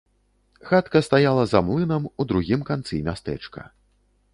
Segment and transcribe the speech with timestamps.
[0.69, 3.73] Хатка стаяла за млынам у другім канцы мястэчка.